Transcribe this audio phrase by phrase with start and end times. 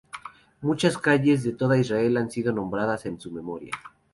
[0.61, 3.73] Muchas calles de toda Israel han sido nombradas en su memoria.